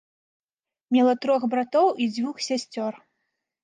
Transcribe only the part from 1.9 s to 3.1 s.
і дзвюх сясцёр.